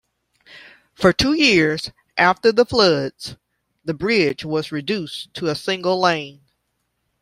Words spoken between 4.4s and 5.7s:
was reduced to a